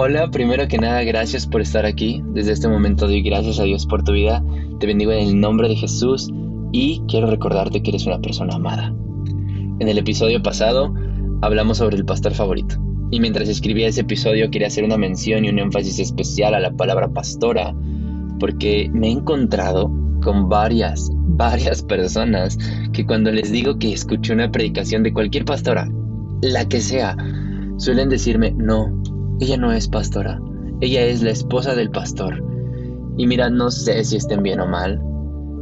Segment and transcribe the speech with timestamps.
[0.00, 2.22] Hola, primero que nada, gracias por estar aquí.
[2.28, 4.44] Desde este momento doy gracias a Dios por tu vida.
[4.78, 6.30] Te bendigo en el nombre de Jesús
[6.70, 8.94] y quiero recordarte que eres una persona amada.
[9.80, 10.94] En el episodio pasado
[11.42, 12.76] hablamos sobre el pastor favorito.
[13.10, 16.70] Y mientras escribía ese episodio quería hacer una mención y un énfasis especial a la
[16.70, 17.74] palabra pastora,
[18.38, 19.90] porque me he encontrado
[20.22, 22.56] con varias, varias personas
[22.92, 25.88] que cuando les digo que escuché una predicación de cualquier pastora,
[26.40, 27.16] la que sea,
[27.78, 28.97] suelen decirme, no,
[29.40, 30.40] ella no es pastora,
[30.80, 32.44] ella es la esposa del pastor.
[33.16, 35.02] Y mira, no sé si estén bien o mal.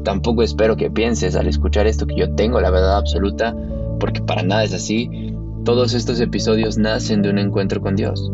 [0.04, 3.56] Tampoco espero que pienses al escuchar esto que yo tengo la verdad absoluta,
[3.98, 5.34] porque para nada es así.
[5.64, 8.30] Todos estos episodios nacen de un encuentro con Dios.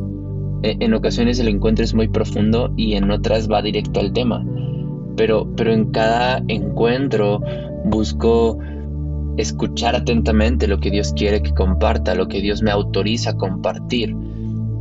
[0.63, 4.45] E, en ocasiones el encuentro es muy profundo y en otras va directo al tema.
[5.17, 7.41] Pero, pero en cada encuentro
[7.85, 8.59] busco
[9.37, 14.15] escuchar atentamente lo que Dios quiere que comparta, lo que Dios me autoriza a compartir.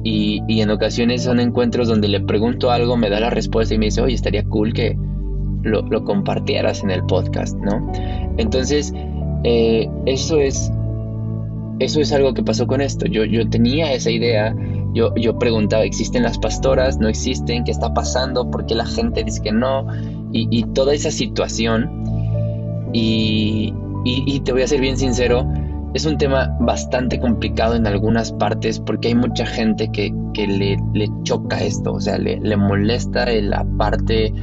[0.03, 3.85] Y, en ocasiones son encuentros donde le pregunto algo, me da la respuesta y me
[3.85, 4.97] dice, oye, estaría cool que
[5.63, 7.91] lo, compartieras en el podcast, ¿no?
[8.37, 8.93] Entonces,
[9.43, 10.71] eh, eso es
[11.81, 13.07] eso es algo que pasó con esto.
[13.07, 14.55] Yo, yo tenía esa idea,
[14.93, 16.99] yo, yo preguntaba, ¿existen las pastoras?
[16.99, 17.63] ¿No existen?
[17.63, 18.51] ¿Qué está pasando?
[18.51, 19.87] ¿Por qué la gente dice que no?
[20.31, 21.89] Y, y toda esa situación.
[22.93, 25.47] Y, y, te voy a ser bien sincero,
[25.93, 31.61] es un tema bastante complicado en algunas partes porque hay mucha gente que, le, choca
[31.61, 34.33] esto, o sea, le, molesta la parte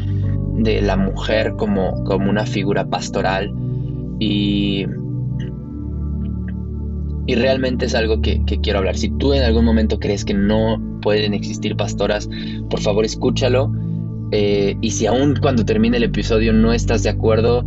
[0.54, 3.52] de la mujer como, como una figura pastoral
[4.18, 4.84] y,
[7.28, 8.96] y realmente es algo que, quiero hablar.
[8.96, 12.28] Si tú en algún momento crees que no pueden existir pastoras,
[12.70, 13.70] por favor escúchalo.
[14.32, 17.64] Eh, y si aún cuando termine el episodio no estás de acuerdo,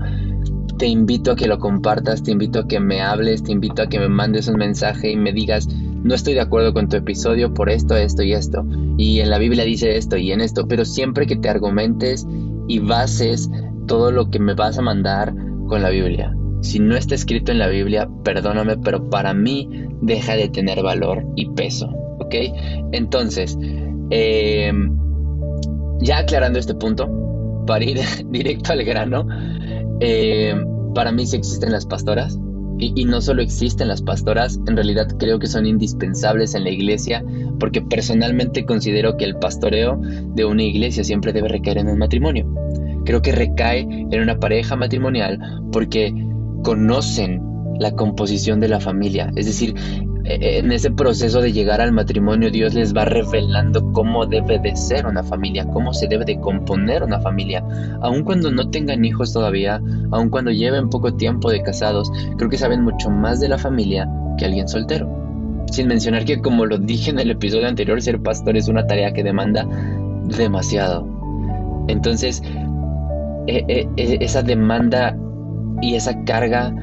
[0.81, 3.87] te invito a que lo compartas, te invito a que me hables, te invito a
[3.87, 7.53] que me mandes un mensaje y me digas, no estoy de acuerdo con tu episodio
[7.53, 8.65] por esto, esto y esto.
[8.97, 12.25] Y en la Biblia dice esto y en esto, pero siempre que te argumentes
[12.67, 13.47] y bases
[13.85, 15.35] todo lo que me vas a mandar
[15.67, 16.35] con la Biblia.
[16.61, 19.69] Si no está escrito en la Biblia, perdóname, pero para mí
[20.01, 22.33] deja de tener valor y peso, ¿ok?
[22.91, 23.55] Entonces,
[24.09, 24.97] em,
[25.99, 27.07] ya aclarando este punto,
[27.67, 27.99] para ir
[28.31, 29.27] directo al grano,
[30.01, 30.55] eh,
[30.93, 32.37] para mí sí existen las pastoras.
[32.79, 37.23] Y, no solo existen las pastoras, en realidad creo que son indispensables en la iglesia,
[37.59, 42.51] porque personalmente considero que el pastoreo de una iglesia siempre debe recaer en un matrimonio.
[43.05, 45.39] Creo que recae en una pareja matrimonial
[45.71, 46.11] porque
[46.63, 47.43] conocen
[47.79, 49.31] la composición de la familia.
[49.35, 49.75] Es decir,
[50.23, 55.05] en ese proceso de llegar al matrimonio, Dios les va revelando cómo debe de ser
[55.05, 57.63] una familia, cómo se debe de componer una familia.
[58.01, 62.57] Aun cuando no tengan hijos todavía, aun cuando lleven poco tiempo de casados, creo que
[62.57, 65.09] saben mucho más de la familia que alguien soltero.
[65.71, 69.13] Sin mencionar que, como lo dije en el episodio anterior, ser pastor es una tarea
[69.13, 69.67] que demanda
[70.37, 71.07] demasiado.
[71.87, 72.43] Entonces,
[73.47, 75.17] eh, eh, esa demanda
[75.81, 76.73] y esa carga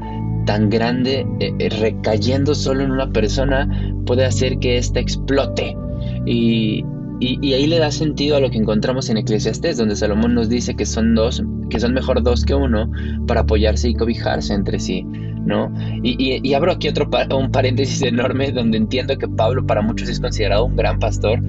[0.49, 3.69] tan grande eh, eh, recayendo solo en una persona
[4.07, 5.77] puede hacer que ésta explote.
[6.25, 6.83] Y,
[7.21, 10.75] y, ahí le da sentido a lo que encontramos en Eclesiastés, donde Salomón nos dice
[10.75, 12.91] que son dos, que son mejor dos que uno
[13.27, 15.71] para apoyarse y cobijarse entre sí, ¿no?
[16.03, 20.19] Y, y abro aquí otro un paréntesis enorme donde entiendo que Pablo para muchos es
[20.19, 21.43] considerado un gran pastor,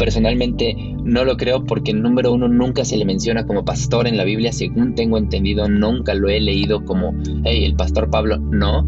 [0.00, 0.74] Personalmente
[1.04, 4.50] no lo creo porque número uno nunca se le menciona como pastor en la Biblia,
[4.50, 8.86] según tengo entendido, nunca lo he leído como hey, el pastor Pablo, no.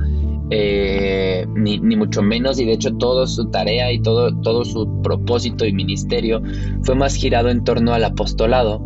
[0.48, 5.66] Eh, ni, mucho menos, y de hecho toda su tarea y todo, todo su propósito
[5.66, 6.40] y ministerio
[6.82, 8.82] fue más girado en torno al apostolado.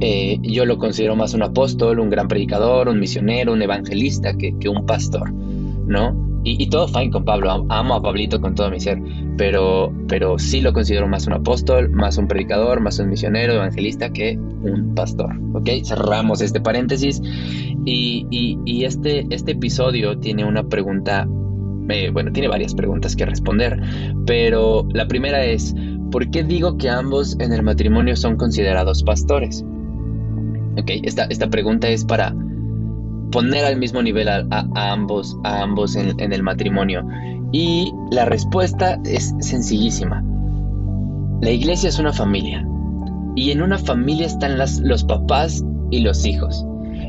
[0.00, 4.70] Eh, yo lo considero más un apóstol, un gran predicador, un misionero, un evangelista que
[4.70, 6.27] un pastor, ¿no?
[6.56, 8.98] Y, todo fine con Pablo, amo a Pablito con todo mi ser,
[9.36, 14.10] pero, pero sí lo considero más un apóstol, más un predicador, más un misionero, evangelista
[14.10, 15.38] que un pastor.
[15.52, 15.68] ¿Ok?
[15.84, 17.20] Cerramos este paréntesis.
[17.84, 21.28] Y, y, este, este episodio tiene una pregunta,
[21.90, 23.80] eh, bueno, tiene varias preguntas que responder,
[24.26, 25.74] pero la primera es,
[26.10, 29.64] ¿por qué digo que ambos en el matrimonio son considerados pastores?
[30.78, 32.34] Ok, esta, esta pregunta es para
[33.30, 37.06] poner al mismo nivel a, ambos, a ambos en, el matrimonio?
[37.52, 40.22] Y la respuesta es sencillísima.
[41.40, 42.66] La iglesia es una familia.
[43.36, 46.64] Y en una familia están los papás y los hijos.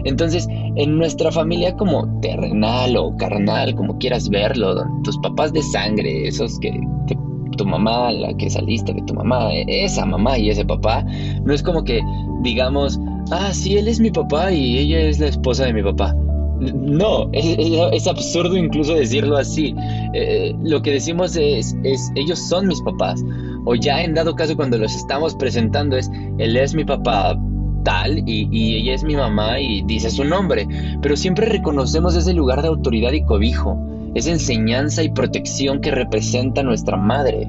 [0.05, 6.27] Entonces, en nuestra familia como terrenal o carnal, como quieras verlo, tus papás de sangre,
[6.27, 6.71] esos que,
[7.07, 7.17] que,
[7.57, 11.03] tu mamá, la que saliste de tu mamá, esa mamá y ese papá,
[11.43, 12.01] no es como que
[12.41, 12.99] digamos,
[13.31, 16.15] ah, sí, él es mi papá y ella es la esposa de mi papá.
[16.59, 19.73] No, es, absurdo incluso decirlo así.
[20.13, 21.75] Eh, lo que decimos es,
[22.15, 23.23] ellos son mis papás,
[23.65, 27.39] O ya en dado caso cuando los estamos presentando es, él es mi papá
[27.85, 30.67] tal y, y ella es mi mamá y dice su nombre,
[31.01, 33.77] pero siempre reconocemos ese lugar de autoridad y cobijo,
[34.15, 37.47] esa enseñanza y protección que representa nuestra madre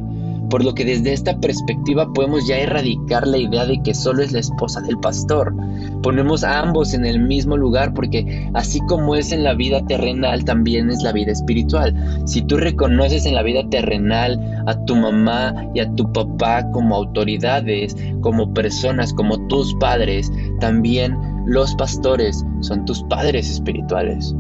[0.51, 4.33] por lo que desde esta perspectiva podemos ya erradicar la idea de que solo es
[4.33, 5.55] la esposa del pastor.
[6.03, 10.45] Ponemos a ambos en el mismo lugar porque así como es en la vida terrenal,
[10.45, 11.95] también es la vida espiritual.
[12.27, 16.97] Si tú reconoces en la vida terrenal a tu mamá y a tu papá como
[16.97, 21.17] autoridades, como personas, como tus padres, también
[21.47, 24.35] los pastores son tus padres espirituales.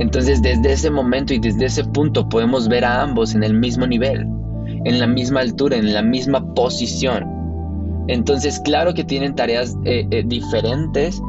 [0.00, 3.86] Entonces desde ese momento y desde ese punto podemos ver a ambos en el mismo
[3.86, 4.37] nivel
[4.84, 7.38] en la misma altura, en la misma posición.
[8.08, 11.22] Entonces, claro que tienen tareas eh, eh, diferentes,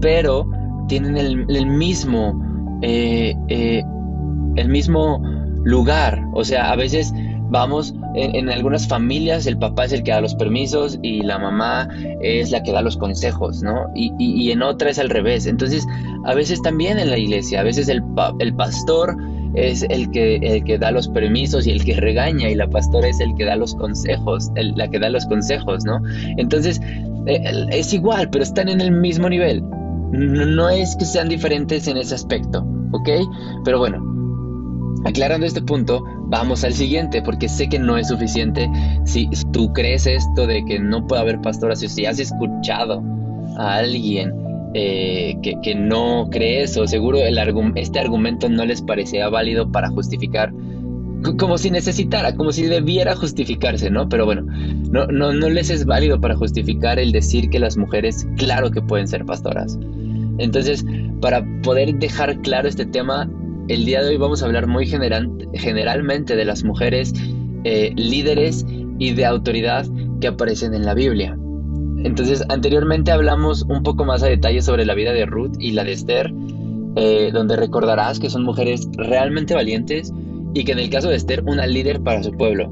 [0.00, 0.48] pero
[0.88, 2.40] tienen el, mismo,
[2.82, 3.34] eh,
[4.56, 5.20] el mismo
[5.64, 6.22] lugar.
[6.34, 7.12] O sea, a veces
[7.50, 11.88] vamos, en, algunas familias el papá es el que da los permisos y la mamá
[12.22, 13.90] es la que da los consejos, ¿no?
[13.94, 15.46] Y, y, en otra es al revés.
[15.46, 15.84] Entonces,
[16.24, 18.02] a veces también en la iglesia, a veces el,
[18.38, 19.16] el pastor
[19.54, 23.08] es el que, el que da los permisos y el que regaña y la pastora
[23.08, 26.00] es el que da los consejos, la que da los consejos, ¿no?
[26.36, 26.80] Entonces,
[27.26, 29.62] eh, es igual, pero están en el mismo nivel.
[30.12, 33.08] No, es que sean diferentes en ese aspecto, ¿ok?
[33.64, 34.10] Pero bueno,
[35.04, 38.70] Aclarando este punto, vamos al siguiente, porque sé que no es suficiente
[39.04, 43.02] si tú crees esto de que no puede haber pastoras, si has escuchado
[43.56, 44.30] a alguien
[44.74, 46.86] eh, que, no cree eso.
[46.86, 47.38] Seguro el
[47.76, 50.52] este argumento no les parecía válido para justificar,
[51.38, 54.08] como si necesitara, como si debiera justificarse, ¿no?
[54.08, 54.42] Pero bueno,
[54.90, 59.24] no, les es válido para justificar el decir que las mujeres, claro que pueden ser
[59.24, 59.78] pastoras.
[60.38, 60.84] Entonces,
[61.20, 63.28] para poder dejar claro este tema,
[63.68, 67.12] el día de hoy vamos a hablar muy general, generalmente de las mujeres
[67.64, 68.64] eh, líderes
[68.98, 69.86] y de autoridad
[70.20, 71.36] que aparecen en la Biblia.
[72.02, 75.84] Entonces, anteriormente hablamos un poco más a detalle sobre la vida de Ruth y la
[75.84, 76.32] de Esther,
[76.96, 80.12] eh, donde recordarás que son mujeres realmente valientes
[80.54, 82.70] y que en el caso de Esther, una líder para su pueblo.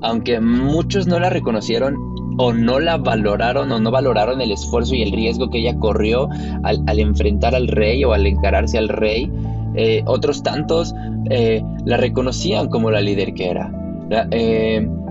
[0.00, 1.96] Aunque muchos no la reconocieron
[2.38, 6.28] o no la valoraron o no valoraron el esfuerzo y el riesgo que ella corrió
[6.62, 9.30] al, enfrentar al rey o al encararse al rey,
[9.74, 10.94] eh, otros tantos
[11.30, 13.72] eh, la reconocían como la líder que era.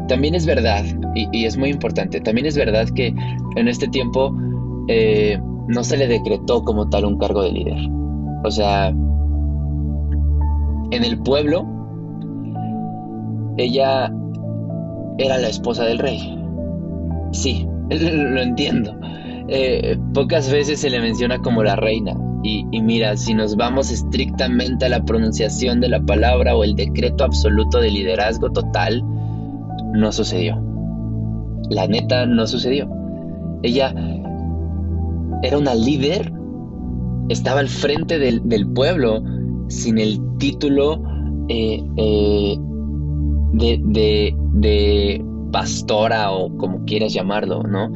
[0.07, 3.13] También es verdad, y, es muy importante, también es verdad que
[3.56, 4.33] en este tiempo
[4.88, 5.38] eh,
[5.68, 7.77] no se le decretó como tal un cargo de líder.
[8.44, 8.88] O sea,
[10.92, 11.65] en el pueblo,
[13.57, 14.12] ella
[15.18, 16.39] era la esposa del rey.
[17.31, 18.95] Sí, lo entiendo.
[19.50, 22.13] Eh, pocas veces se le menciona como la reina.
[22.44, 26.75] Y, y, mira, si nos vamos estrictamente a la pronunciación de la palabra o el
[26.75, 29.04] decreto absoluto de liderazgo total,
[29.94, 30.62] no sucedió.
[31.69, 32.89] La neta no sucedió.
[33.63, 33.94] Ella
[35.44, 36.31] era una líder,
[37.29, 39.21] estaba al frente del, pueblo
[39.68, 41.03] sin el título
[41.50, 42.57] eh, eh,
[43.53, 47.91] de, de pastora o como quieras llamarlo, ¿no?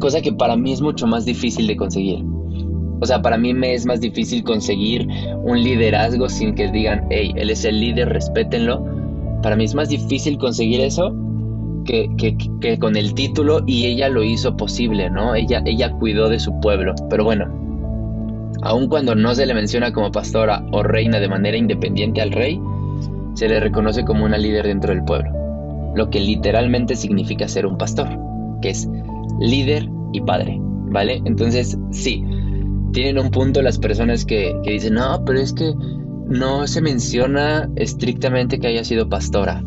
[0.00, 2.24] Cosa que para mí es mucho más difícil de conseguir.
[3.00, 5.06] O sea, para mí me es más difícil conseguir
[5.44, 8.84] un liderazgo sin que digan, hey, él es el líder, respétenlo,
[9.42, 11.14] para mí es más difícil conseguir eso
[11.84, 15.34] que, con el título y ella lo hizo posible, ¿no?
[15.34, 16.94] Ella, ella cuidó de su pueblo.
[17.08, 17.46] Pero bueno,
[18.62, 22.60] aun cuando no se le menciona como pastora o reina de manera independiente al rey,
[23.34, 25.30] se le reconoce como una líder dentro del pueblo,
[25.94, 28.08] lo que literalmente significa ser un pastor,
[28.60, 28.88] que es
[29.40, 31.22] líder y padre, ¿vale?
[31.24, 32.24] Entonces, sí,
[32.92, 35.72] tienen un punto las personas que, que dicen, no, pero es que
[36.28, 39.62] no se menciona estrictamente que haya sido pastora.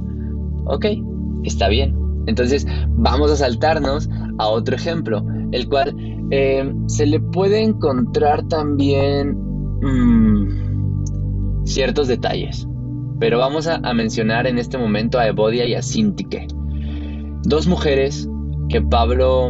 [0.65, 0.85] Ok,
[1.43, 1.95] está bien.
[2.27, 5.95] Entonces vamos a saltarnos a otro ejemplo, el cual
[6.29, 9.35] eh, se le puede encontrar también
[9.81, 12.67] mm, ciertos detalles.
[13.19, 16.47] Pero vamos a, mencionar en este momento a Evodia y a Sintique.
[17.43, 18.27] Dos mujeres
[18.69, 19.49] que Pablo,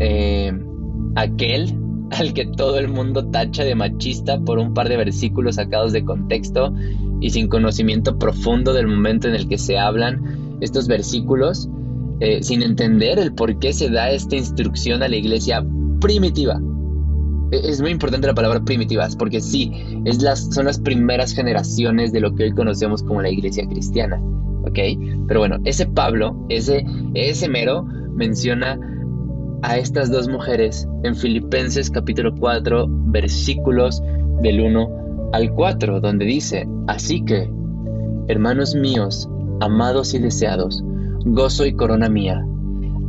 [0.00, 0.52] eh,
[1.14, 1.74] aquel
[2.10, 6.04] al que todo el mundo tacha de machista por un par de versículos sacados de
[6.04, 6.74] contexto
[7.20, 11.68] y sin conocimiento profundo del momento en el que se hablan estos versículos,
[12.20, 15.64] eh, sin entender el por qué se da esta instrucción a la iglesia
[16.00, 16.60] primitiva.
[17.50, 19.72] E, es muy importante la palabra primitivas, porque sí,
[20.04, 24.20] es las, son las primeras generaciones de lo que hoy conocemos como la iglesia cristiana.
[24.62, 24.78] ¿Ok?
[25.28, 26.84] Pero bueno, ese Pablo, ese,
[27.14, 27.84] ese mero,
[28.14, 28.78] menciona
[29.62, 34.02] a estas dos mujeres en Filipenses capítulo 4 versículos
[34.42, 37.50] del 1 al 4, donde dice, así que,
[38.28, 39.28] hermanos míos,
[39.60, 40.82] amados y deseados,
[41.24, 42.44] gozo y corona mía.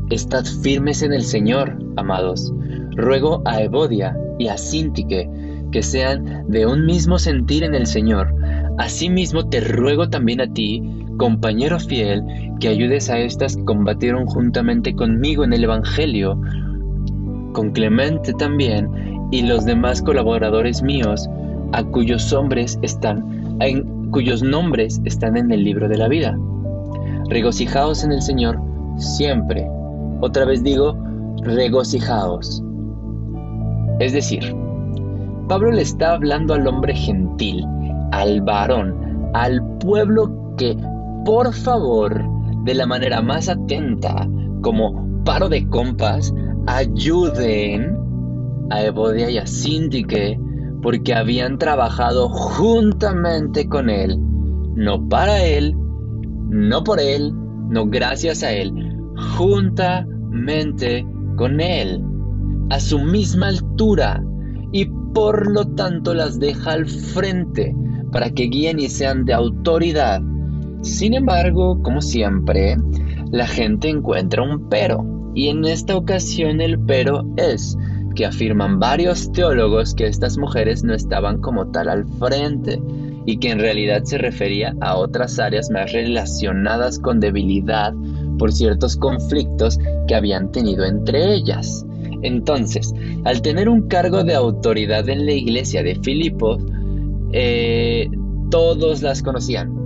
[0.10, 2.52] Estad firmes en el Señor, amados.
[2.96, 5.30] Ruego a Evodia y a Sintique
[5.72, 8.34] que sean de un mismo sentir en el Señor.
[8.78, 10.82] Asimismo te ruego también a ti,
[11.18, 12.24] compañero fiel,
[12.60, 16.40] que ayudes a estas que combatieron juntamente conmigo en el Evangelio,
[17.54, 18.90] con Clemente también
[19.32, 21.30] y los demás colaboradores míos,
[21.72, 26.38] a cuyos hombres están, en, cuyos nombres están en el libro de la vida.
[27.30, 28.60] Regocijaos en el Señor
[28.98, 29.68] siempre.
[30.22, 30.98] Otra vez digo,
[31.44, 32.64] regocijaos.
[34.00, 34.56] Es decir,
[35.48, 37.66] Pablo le está hablando al hombre gentil,
[38.12, 40.76] al varón, al pueblo que,
[41.26, 44.28] por favor, de la manera más atenta,
[44.62, 46.34] como paro de compas,
[46.68, 47.98] ayuden
[48.70, 50.40] a Evodia y a Sintique
[50.82, 54.18] porque habían trabajado juntamente con él,
[54.76, 55.76] no para él,
[56.50, 57.34] no por él,
[57.70, 58.74] no gracias a él,
[59.38, 62.04] juntamente con él,
[62.70, 64.24] a su misma altura,
[64.72, 67.76] y por lo tanto las deja al frente
[68.12, 70.22] para que guíen y sean de autoridad.
[70.82, 72.78] Sin embargo, como siempre,
[73.32, 75.06] la gente encuentra un pero,
[75.36, 77.78] y en esta ocasión el pero es
[78.16, 82.82] que afirman varios teólogos que estas mujeres no estaban como tal al frente
[83.26, 87.94] y que en realidad se refería a otras áreas más relacionadas con debilidad
[88.38, 91.86] por ciertos conflictos que habían tenido entre ellas.
[92.22, 92.94] Entonces,
[93.24, 96.64] al tener un cargo de autoridad en la iglesia de Filipos,
[97.32, 98.10] eh,
[98.50, 99.79] todos las conocían.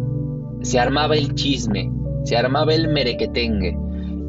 [0.63, 1.91] Se armaba el chisme,
[2.23, 3.77] se armaba el merequetengue.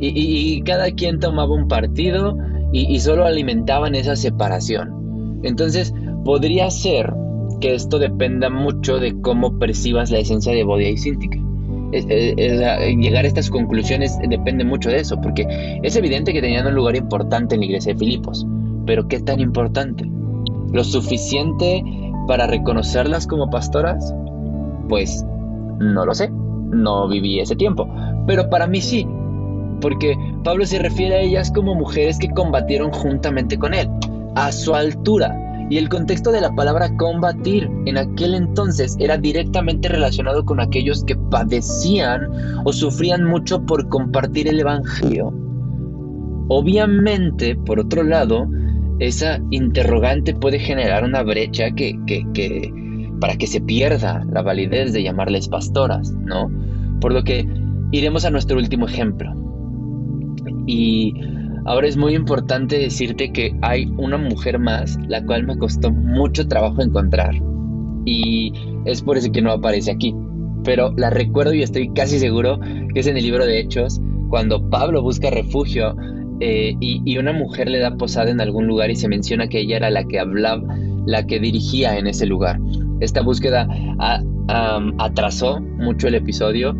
[0.01, 2.37] Y, cada quien tomaba un partido
[2.73, 5.41] y, solo alimentaban esa separación.
[5.43, 7.15] Entonces, podría ser
[7.61, 11.39] que esto dependa mucho de cómo percibas la esencia de Bodia y Síntica
[12.03, 15.47] llegar a estas conclusiones depende mucho de eso, porque
[15.83, 18.47] es evidente que tenían un lugar importante en la iglesia de Filipos,
[18.87, 20.05] pero ¿qué tan importante?
[20.73, 21.85] ¿Lo suficiente
[22.27, 24.15] para reconocerlas como pastoras?
[24.89, 25.25] Pues
[25.79, 27.89] no lo sé, no viví ese tiempo,
[28.27, 29.07] pero para mí sí,
[29.81, 33.89] porque Pablo se refiere a ellas como mujeres que combatieron juntamente con él,
[34.35, 35.35] a su altura,
[35.71, 41.05] y el contexto de la palabra combatir en aquel entonces era directamente relacionado con aquellos
[41.05, 42.29] que padecían
[42.65, 45.33] o sufrían mucho por compartir el Evangelio.
[46.49, 48.47] Obviamente, por otro lado,
[48.99, 52.71] esa interrogante puede generar una brecha que, que,
[53.25, 56.51] para que se pierda la validez de llamarles pastoras, ¿no?
[57.01, 57.49] Por lo que
[57.91, 59.33] iremos a nuestro último ejemplo.
[60.67, 61.15] Y
[61.67, 66.47] Ahora es muy importante decirte que hay una mujer más, la cual me costó mucho
[66.47, 67.35] trabajo encontrar.
[68.05, 68.53] Y
[68.85, 70.15] es por eso que no aparece aquí.
[70.63, 72.61] Pero la recuerdo y estoy casi seguro
[72.93, 75.97] que es en el libro de Hechos, cuando Pablo busca refugio
[76.41, 79.79] eh, y, una mujer le da posada en algún lugar y se menciona que ella
[79.79, 80.63] era la que hablaba,
[81.07, 82.61] la que dirigía en ese lugar.
[83.05, 83.69] Esta búsqueda
[84.99, 86.75] atrasó mucho el episodio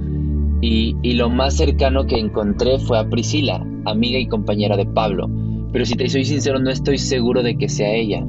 [0.61, 5.29] y, lo más cercano que encontré fue a Priscila, amiga y compañera de Pablo,
[5.71, 8.25] pero si te soy sincero no estoy seguro de que sea ella.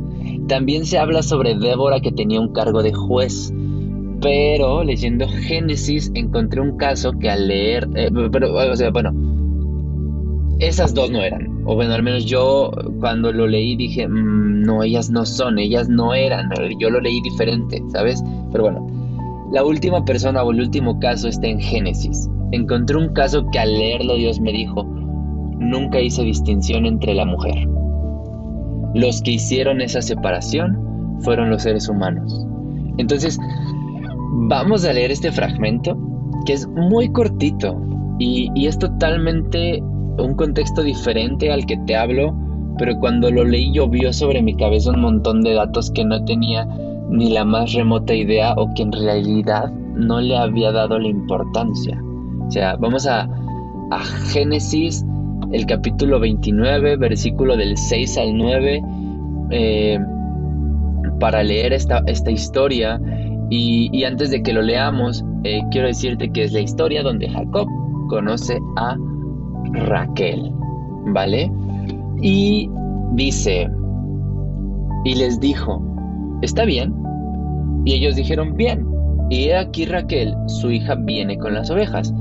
[0.48, 3.54] También se habla sobre Débora que tenía un cargo de juez,
[4.22, 9.14] pero leyendo Génesis encontré un caso que al leer, eh, pero, bueno,
[10.60, 14.84] esas dos no eran, o bueno, al menos yo cuando lo leí dije, mm, no,
[14.84, 18.24] ellas no son, ellas no eran, yo lo leí diferente, ¿sabes?
[18.51, 18.88] Pero bueno,
[19.51, 22.29] la última persona o el último caso está en Génesis.
[22.51, 24.84] Encontré un caso que al leerlo Dios me dijo,
[25.60, 27.67] nunca hice distinción entre la mujer.
[28.93, 30.79] Los que hicieron esa separación
[31.22, 32.45] fueron los seres humanos.
[32.98, 33.38] Entonces,
[34.48, 35.98] vamos a leer este fragmento
[36.45, 37.81] que es muy cortito
[38.19, 39.81] y, es totalmente
[40.17, 42.36] un contexto diferente al que te hablo,
[42.77, 46.67] pero cuando lo leí llovió sobre mi cabeza un montón de datos que no tenía
[47.10, 52.01] ni la más remota idea o que en realidad no le había dado la importancia.
[52.48, 53.29] O sea, vamos a,
[53.91, 54.00] a
[54.31, 55.05] Génesis
[55.51, 58.84] el capítulo 29, versículo del 6 al 9,
[59.51, 60.00] eh,
[61.19, 63.00] para leer esta, esta historia.
[63.50, 67.67] Y, antes de que lo leamos, eh, quiero decirte que es la historia donde Jacob
[68.10, 68.98] conoce a
[69.74, 70.51] Raquel,
[71.13, 71.51] ¿vale?
[72.22, 72.69] Y
[73.13, 73.69] dice,
[75.05, 75.81] y les dijo,
[76.41, 76.93] ¿está bien?
[77.86, 78.86] Y ellos dijeron, bien.
[79.29, 82.13] Y he aquí Raquel, su hija, viene con las ovejas.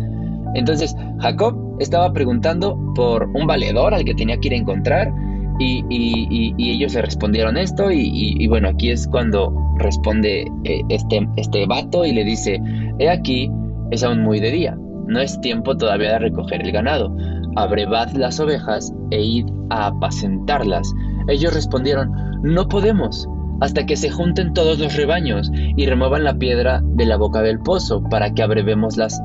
[0.54, 5.12] Entonces Jacob estaba preguntando por un valedor al que tenía que ir a encontrar
[5.58, 12.04] y, ellos le respondieron esto y, bueno, aquí es cuando responde eh, este, este vato
[12.04, 12.60] y le dice,
[12.98, 13.50] he aquí,
[13.90, 14.76] es aún muy de día.
[15.06, 17.14] no es tiempo todavía de recoger el ganado.
[17.56, 20.92] Abrevad las ovejas e id a apacentarlas.
[21.28, 23.28] Ellos respondieron, no podemos,
[23.60, 27.60] hasta que se junten todos los rebaños y remuevan la piedra de la boca del
[27.60, 29.20] pozo para que abrevemos las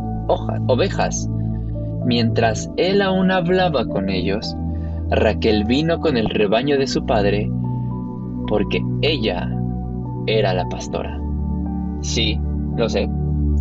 [0.67, 1.29] ovejas.
[2.05, 4.55] Mientras él aún hablaba con ellos,
[5.09, 7.51] Raquel vino con el rebaño de su padre,
[8.47, 9.49] porque ella
[10.27, 11.19] era la pastora.
[12.01, 12.39] Sí,
[12.77, 13.09] lo sé,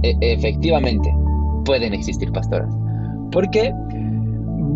[0.02, 1.12] e efectivamente,
[1.64, 2.74] pueden existir pastoras.
[3.32, 3.74] ¿Por qué?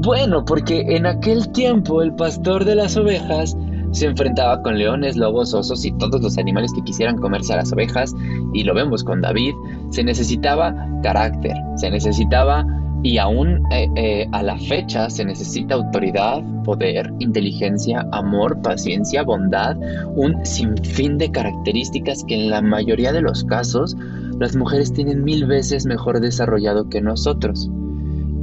[0.03, 3.57] Bueno, porque en aquel tiempo el pastor de las ovejas
[3.93, 7.73] se enfrentaba con leones, lobos, osos y todos los animales que quisieran comerse a las
[7.73, 8.13] ovejas,
[8.53, 9.53] y lo vemos con David,
[9.91, 12.67] se necesitaba carácter, se necesitaba,
[13.05, 19.77] y aún eh, eh, a la fecha se necesita autoridad, poder, inteligencia, amor, paciencia, bondad,
[20.17, 23.97] un sinfín de características que en la mayoría de los casos
[24.41, 27.71] las mujeres tienen mil veces mejor desarrollado que nosotros.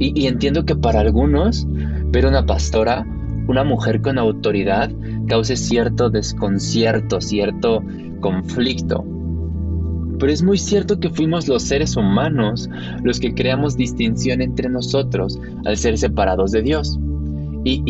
[0.00, 1.64] Y, y entiendo que para algunos,
[2.10, 3.06] ver una pastora,
[3.46, 4.90] una mujer con autoridad,
[5.28, 7.82] cause cierto desconcierto, cierto
[8.20, 9.04] conflicto.
[10.18, 12.68] Pero es muy cierto que fuimos los seres humanos
[13.02, 16.98] los que creamos distinción entre nosotros al ser separados de Dios.
[17.64, 17.82] Y,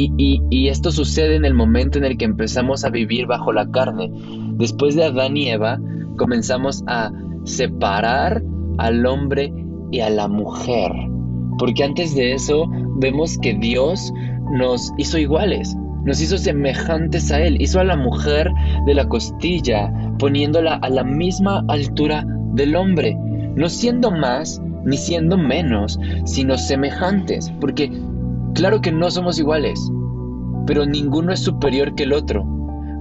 [0.50, 4.10] y, esto sucede en el momento en el que empezamos a vivir bajo la carne.
[4.54, 5.78] Después de Adán y Eva,
[6.16, 7.12] comenzamos a
[7.44, 8.42] separar
[8.78, 9.52] al hombre
[9.92, 10.90] y a la mujer.
[11.60, 14.12] Porque antes de eso vemos que Dios
[14.50, 18.50] nos hizo iguales nos hizo semejantes a Él, hizo a la mujer
[18.86, 22.24] de la costilla, poniéndola a la misma altura
[22.54, 23.16] del hombre,
[23.54, 27.90] no siendo más ni siendo menos, sino semejantes, porque
[28.54, 29.78] claro que no somos iguales,
[30.66, 32.44] pero ninguno es superior que el otro.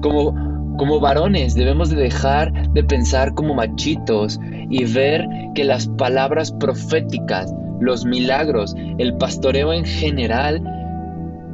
[0.02, 0.34] Como,
[0.78, 4.40] como varones debemos de dejar de pensar como machitos
[4.70, 5.26] y ver
[5.56, 10.62] que las palabras proféticas, los milagros, el pastoreo en general,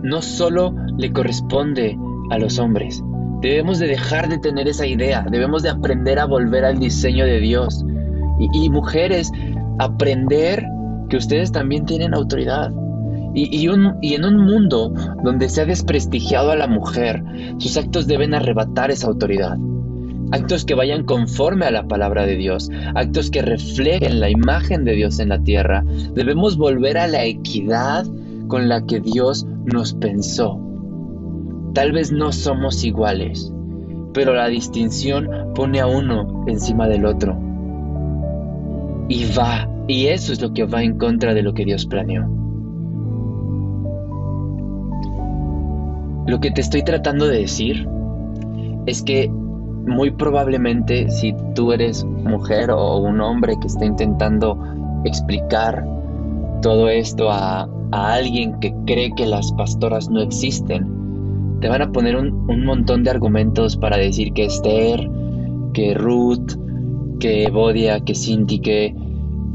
[0.04, 1.98] no solo le corresponde
[2.30, 3.04] a los hombres.
[3.42, 7.40] Debemos de dejar de tener esa idea, debemos de aprender a volver al diseño de
[7.40, 7.84] Dios.
[8.54, 9.32] Y, mujeres,
[9.80, 10.66] aprender
[11.10, 12.72] que ustedes también tienen autoridad.
[13.34, 13.68] Y,
[14.02, 17.24] y, en un mundo donde se ha desprestigiado a la mujer,
[17.58, 19.58] sus actos deben arrebatar esa autoridad.
[20.32, 24.94] Actos que vayan conforme a la palabra de Dios, actos que reflejen la imagen de
[24.94, 25.84] Dios en la tierra.
[26.14, 28.06] Debemos volver a la equidad
[28.48, 30.60] con la que Dios nos pensó.
[31.74, 33.54] Tal vez no somos iguales,
[34.14, 37.38] pero la distinción pone a uno encima del otro.
[39.10, 42.28] Y va, y eso es lo que va en contra de lo que Dios planeó.
[46.28, 47.88] Lo que te estoy tratando de decir
[48.88, 49.30] es que
[49.86, 54.58] muy probablemente si tú eres mujer o un hombre que está intentando
[55.06, 55.86] explicar
[56.62, 60.96] todo esto a, a alguien que cree que las pastoras no existen,
[61.62, 65.10] te van a poner un, montón de argumentos para decir que Esther,
[65.74, 66.54] que Ruth,
[67.20, 68.96] que Bodia, que Cinti, que,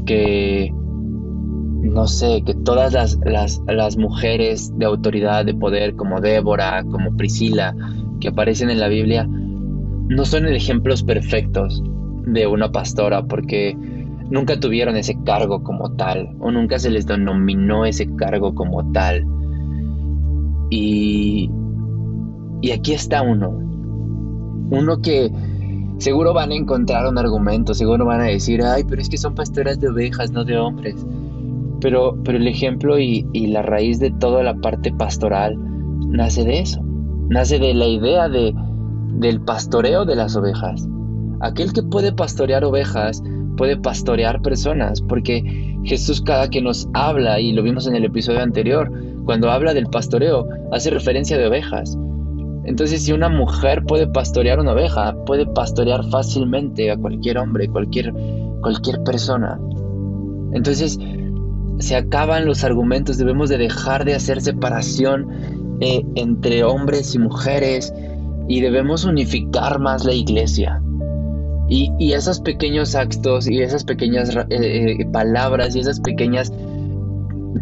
[0.05, 6.83] que no sé, que todas las, las, las, mujeres de autoridad, de poder, como Débora,
[6.83, 7.75] como Priscila,
[8.19, 9.27] que aparecen en la Biblia,
[10.11, 11.81] no son ejemplos perfectos
[12.25, 13.75] de una pastora, porque
[14.29, 19.25] nunca tuvieron ese cargo como tal o nunca se les denominó ese cargo como tal.
[20.69, 21.49] Y,
[22.61, 23.51] y aquí está uno,
[24.69, 25.31] uno que
[25.97, 29.33] seguro van a encontrar un argumento, seguro van a decir, ay, pero es que son
[29.33, 31.05] pastoras de ovejas, no de hombres.
[31.79, 35.55] Pero, pero el ejemplo y, y la raíz de toda la parte pastoral
[36.09, 36.81] nace de eso,
[37.29, 38.53] nace de la idea de,
[39.13, 40.87] del pastoreo de las ovejas.
[41.39, 43.23] Aquel que puede pastorear ovejas
[43.57, 48.41] puede pastorear personas, porque Jesús cada que nos habla, y lo vimos en el episodio
[48.41, 48.91] anterior,
[49.25, 51.97] cuando habla del pastoreo, hace referencia de ovejas.
[52.63, 58.13] Entonces, si una mujer puede pastorear una oveja, puede pastorear fácilmente a cualquier hombre, cualquier,
[58.61, 59.59] cualquier persona.
[60.53, 60.99] Entonces,
[61.79, 65.27] se acaban los argumentos, debemos de dejar de hacer separación
[65.81, 67.91] eh, entre hombres y mujeres
[68.47, 70.81] y debemos unificar más la iglesia.
[71.67, 76.51] Y, esos pequeños actos y esas pequeñas eh, eh, palabras y esas pequeñas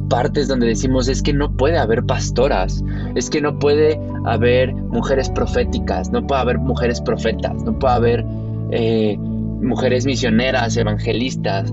[0.10, 5.30] partes donde decimos es que no puede haber pastoras, es que no puede haber mujeres
[5.30, 8.26] proféticas, no puede haber mujeres profetas, no puede haber
[8.72, 11.72] eh, mujeres misioneras, evangelistas.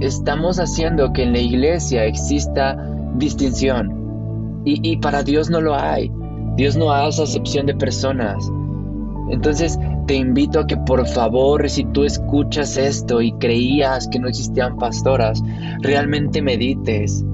[0.00, 2.78] estamos haciendo que en la iglesia exista
[3.16, 6.10] distinción y, y para Dios no lo hay.
[6.56, 8.50] Dios no hace acepción de personas.
[9.30, 14.28] Entonces te invito a que por favor, si tú escuchas esto y creías que no
[14.28, 15.42] existían pastoras,
[15.82, 17.24] realmente medites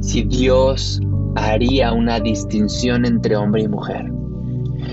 [0.00, 1.00] si Dios
[1.36, 4.10] haría una distinción entre hombre y mujer.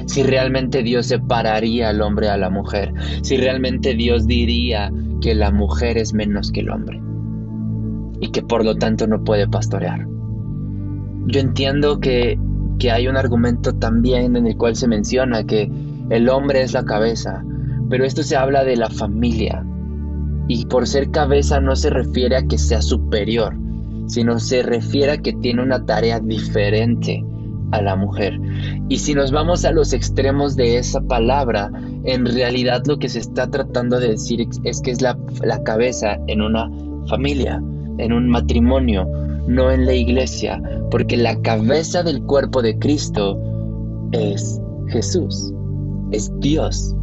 [0.06, 2.94] Si realmente Dios separaría al hombre a la mujer.
[3.22, 7.02] Si realmente Dios diría que la mujer es menos que el hombre.
[8.20, 10.06] Y que por lo tanto no puede pastorear.
[11.28, 12.38] Yo entiendo que,
[12.80, 15.72] que hay un argumento también en el cual se menciona que
[16.10, 17.44] el hombre es la cabeza,
[17.90, 19.66] pero esto se habla de la familia.
[20.48, 23.56] Y por ser cabeza no se refiere a que sea superior,
[24.08, 27.24] sino se refiere a que tiene una tarea diferente
[27.72, 28.40] a la mujer.
[28.90, 31.72] Y si nos vamos a los extremos de esa palabra,
[32.04, 36.18] en realidad lo que se está tratando de decir es que es la, la cabeza
[36.28, 36.70] en una
[37.08, 37.62] familia,
[37.98, 39.08] en un matrimonio,
[39.48, 43.40] no en la iglesia, porque la cabeza del cuerpo de Cristo
[44.12, 45.54] es Jesús
[46.14, 46.96] es Dios.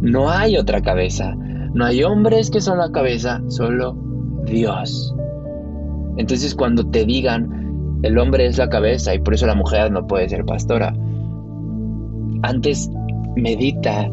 [0.00, 1.34] No hay otra cabeza.
[1.74, 3.96] No hay hombres que son la cabeza, solo
[4.44, 5.14] Dios.
[6.16, 10.06] Entonces cuando te digan, el hombre es la cabeza y por eso la mujer no
[10.06, 10.94] puede ser pastora,
[12.42, 12.90] antes
[13.36, 14.10] medita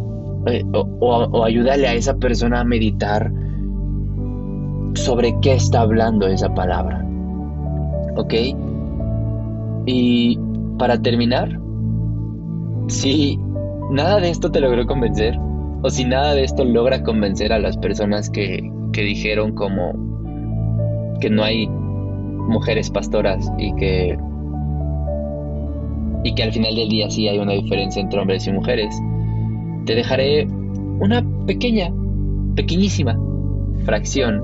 [0.47, 3.31] eh, o, o, ayúdale a esa persona a meditar
[4.93, 7.05] sobre qué está hablando esa palabra.
[8.17, 8.33] ¿Ok?
[9.85, 10.37] Y
[10.77, 11.59] para terminar,
[12.87, 13.39] sí
[13.91, 15.37] nada de esto te logró convencer,
[15.81, 19.93] o si nada de esto logra convencer a las personas que, que dijeron como
[21.21, 24.17] que no hay mujeres pastoras y que
[26.23, 28.93] y que al final del día sí hay una diferencia entre hombres y mujeres,
[29.85, 30.45] te dejaré
[30.99, 31.89] una pequeña,
[32.55, 33.17] pequeñísima
[33.85, 34.41] fracción,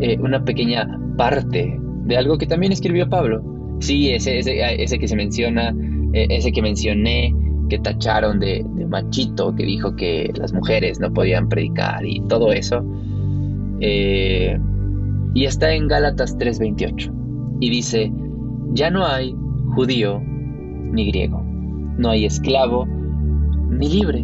[0.00, 3.42] eh, una pequeña parte de algo que también escribió Pablo.
[3.80, 5.74] Sí, ese, ese, que se menciona,
[6.12, 7.34] eh, ese que mencioné,
[7.68, 12.84] que tacharon de, machito, que dijo que las mujeres no podían predicar y todo eso.
[13.80, 14.58] Eh,
[15.34, 17.12] y está en Gálatas 3:28.
[17.60, 18.12] Y dice,
[18.72, 19.34] ya no hay
[19.74, 21.42] judío ni griego,
[21.98, 22.86] no hay esclavo
[23.70, 24.22] ni libre,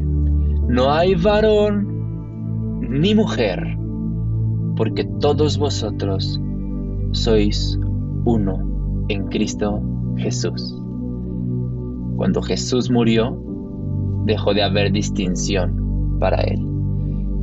[0.69, 1.89] no hay varón
[2.81, 3.77] ni mujer,
[4.77, 6.41] porque todos vosotros
[7.13, 7.79] sois
[8.25, 9.83] uno en Cristo
[10.17, 10.77] Jesús.
[12.17, 13.37] Cuando Jesús murió,
[14.27, 16.65] dejó de haber distinción para él.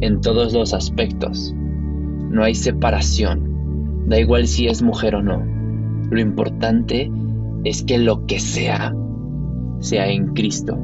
[0.01, 1.53] En todos los aspectos.
[2.29, 4.05] No hay separación.
[4.07, 5.43] Da igual si es mujer o no.
[6.11, 7.11] Lo importante
[7.63, 8.95] es que lo que sea,
[9.79, 10.77] sea en Cristo.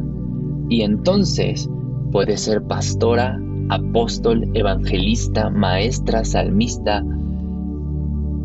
[0.69, 1.69] Y entonces
[2.12, 7.04] puede ser pastora, apóstol, evangelista, maestra, salmista,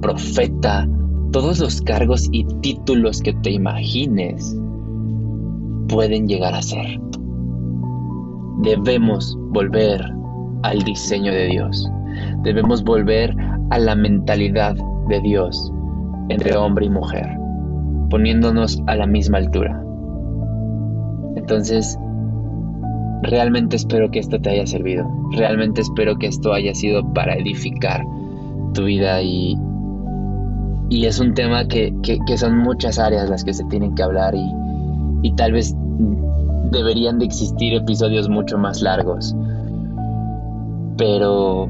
[0.01, 0.89] profeta,
[1.33, 4.57] todos los cargos y títulos que te imagines
[5.89, 7.01] pueden llegar a ser.
[8.63, 10.05] Debemos volver
[10.63, 11.89] al diseño de Dios.
[12.43, 13.35] Debemos volver
[13.71, 14.77] a la mentalidad
[15.09, 15.73] de Dios
[16.29, 17.27] entre hombre y mujer,
[18.11, 19.83] poniéndonos a la misma altura.
[21.37, 21.99] Entonces,
[23.23, 25.09] realmente espero que esto te haya servido.
[25.33, 28.05] Realmente espero que esto haya sido para edificar
[28.75, 29.57] tu vida y,
[30.91, 34.35] y es un tema que, que son muchas áreas las que se tienen que hablar
[34.35, 34.53] y,
[35.23, 35.75] y tal vez
[36.71, 39.35] deberían de existir episodios mucho más largos.
[40.97, 41.69] Pero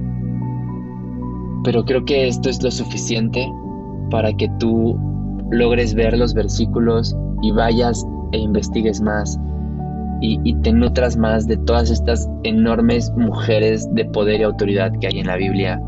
[1.64, 3.46] pero creo que esto es lo suficiente
[4.10, 4.98] para que tú
[5.50, 9.38] logres ver los versículos y vayas e investigues más
[10.20, 15.06] y, y, te nutras más de todas estas enormes mujeres de poder y autoridad que
[15.06, 15.80] hay en la Biblia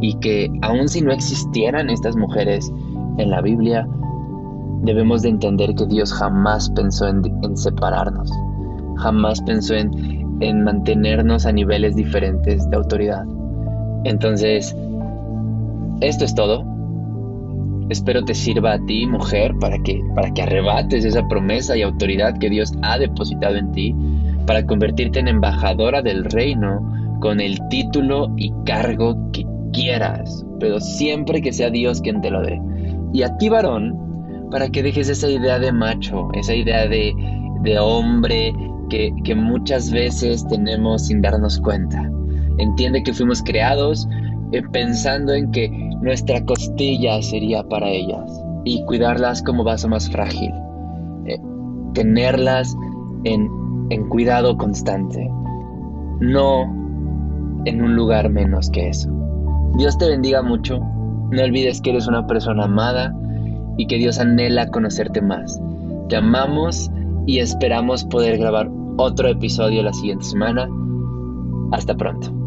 [0.00, 2.72] y que aun si no existieran estas mujeres
[3.18, 3.86] en la Biblia,
[4.82, 7.22] debemos de entender que Dios jamás pensó en,
[7.56, 8.30] separarnos,
[8.96, 9.90] jamás pensó en,
[10.40, 13.24] en mantenernos a niveles diferentes de autoridad.
[14.04, 14.74] Entonces,
[16.00, 16.64] esto es todo.
[17.90, 22.38] Espero te sirva a ti, mujer, para que, para que arrebates esa promesa y autoridad
[22.38, 23.94] que Dios ha depositado en ti,
[24.46, 31.40] para convertirte en embajadora del reino con el título y cargo que quieras, pero siempre
[31.40, 32.60] que sea Dios quien te lo dé.
[33.12, 37.14] Y a ti, varón, para que dejes esa idea de macho, esa idea de,
[37.78, 38.52] hombre
[38.88, 42.10] que, muchas veces tenemos sin darnos cuenta.
[42.58, 44.06] Entiende que fuimos creados
[44.52, 45.70] eh, pensando en que
[46.02, 50.50] nuestra costilla sería para ellas y cuidarlas como vaso más frágil,
[51.26, 51.38] eh,
[51.94, 52.76] tenerlas
[53.24, 53.48] en,
[53.90, 55.30] en cuidado constante,
[56.20, 56.62] no
[57.64, 59.10] en un lugar menos que eso.
[59.76, 63.14] Dios te bendiga mucho, no olvides que eres una persona amada,
[63.76, 65.60] y que Dios anhela conocerte más.
[66.08, 66.90] Te amamos
[67.26, 70.68] y esperamos poder grabar otro episodio la siguiente semana.
[71.72, 72.39] Hasta pronto.